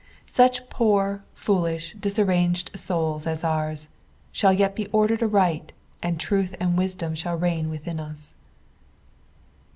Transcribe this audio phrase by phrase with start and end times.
[0.25, 3.89] Sucn poor, foolish, dis arranged souls as ours,
[4.31, 8.33] shall yet be ordered aright, and truth and wisdom shall reign within us.